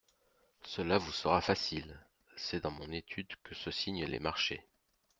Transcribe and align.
Cela 0.63 0.97
vous 0.97 1.11
sera 1.11 1.41
facile… 1.41 1.99
c'est 2.35 2.63
dans 2.63 2.71
mon 2.71 2.91
étude 2.91 3.27
que 3.43 3.53
se 3.53 3.69
signent 3.69 4.05
les 4.05 4.17
marchés. 4.19 4.65